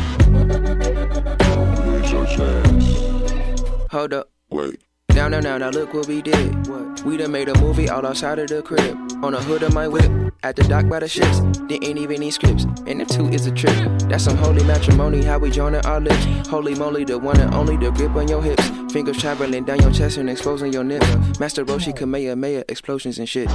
Here's 1.83 2.11
your 2.11 2.25
chance. 2.25 3.91
hold 3.91 4.13
up. 4.13 4.31
Wait. 4.49 4.81
Now, 5.13 5.27
now, 5.27 5.41
now, 5.41 5.59
now, 5.59 5.69
look 5.69 5.93
what 5.93 6.07
we 6.07 6.23
did. 6.23 6.67
What? 6.67 7.03
We 7.03 7.17
done 7.17 7.31
made 7.31 7.49
a 7.49 7.57
movie 7.59 7.87
all 7.87 8.03
outside 8.03 8.39
of 8.39 8.47
the 8.47 8.63
crib. 8.63 8.97
On 9.23 9.33
the 9.33 9.41
hood 9.41 9.61
of 9.61 9.73
my 9.75 9.87
whip, 9.87 10.11
at 10.43 10.55
the 10.55 10.63
dock 10.63 10.87
by 10.87 10.99
the 10.99 11.07
ships. 11.07 11.39
Didn't 11.67 11.97
even 11.97 12.19
need 12.19 12.31
scripts, 12.31 12.65
and 12.85 12.99
the 12.99 13.05
two 13.05 13.27
is 13.29 13.47
a 13.47 13.51
trip. 13.51 13.75
That's 14.09 14.25
some 14.25 14.37
holy 14.37 14.63
matrimony, 14.63 15.23
how 15.23 15.39
we 15.39 15.49
joining 15.49 15.85
our 15.85 15.99
lips. 15.99 16.47
Holy 16.47 16.75
moly, 16.75 17.05
the 17.05 17.17
one 17.17 17.39
and 17.39 17.53
only, 17.53 17.77
the 17.77 17.91
grip 17.91 18.15
on 18.15 18.27
your 18.27 18.43
hips. 18.43 18.69
Fingers 18.91 19.17
traveling 19.17 19.63
down 19.63 19.79
your 19.79 19.91
chest 19.91 20.17
and 20.17 20.29
exposing 20.29 20.71
your 20.71 20.83
nips. 20.83 21.07
Master 21.39 21.65
Roshi, 21.65 21.95
Kamehameha, 21.95 22.65
explosions 22.67 23.17
and 23.17 23.27
shit. 23.27 23.49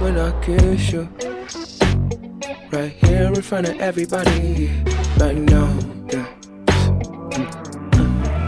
When 0.00 0.18
I 0.18 0.32
kiss 0.42 0.92
you, 0.92 1.08
right 2.72 2.90
here 2.90 3.26
in 3.26 3.42
front 3.42 3.68
of 3.68 3.78
everybody, 3.78 4.70
right 5.18 5.36
now, 5.36 5.78
yeah. 6.10 6.26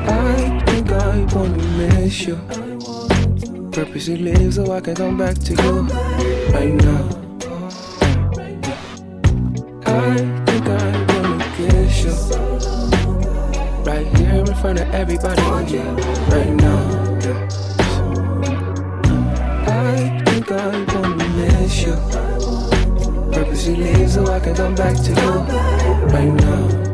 I 0.06 0.62
think 0.66 0.90
I 0.90 1.24
wanna 1.34 1.62
miss 1.76 2.26
you. 2.26 2.36
Purposely 3.70 4.16
leave 4.16 4.54
so 4.54 4.72
I 4.72 4.80
can 4.80 4.94
come 4.94 5.18
back 5.18 5.36
to 5.36 5.52
you 5.52 5.82
right 6.52 6.72
now. 6.74 7.23
I 9.94 10.16
think 10.46 10.66
I 10.66 10.90
wanna 11.12 11.44
kiss 11.56 12.04
you. 12.04 12.14
Right 13.84 14.06
here 14.16 14.40
in 14.40 14.54
front 14.56 14.80
of 14.80 14.88
everybody, 14.92 15.42
right 15.42 16.54
now. 16.66 16.80
I 19.66 20.22
think 20.26 20.50
I 20.50 20.84
wanna 20.94 21.28
miss 21.36 21.82
you. 21.82 21.96
Purposely 23.32 23.76
leave 23.76 24.10
so 24.10 24.26
I 24.26 24.40
can 24.40 24.54
come 24.56 24.74
back 24.74 24.96
to 24.96 25.10
you 25.10 25.32
right 26.14 26.32
now. 26.32 26.93